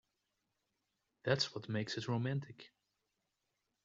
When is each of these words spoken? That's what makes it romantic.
That's 1.25 1.53
what 1.53 1.69
makes 1.69 1.95
it 1.95 2.07
romantic. 2.07 2.71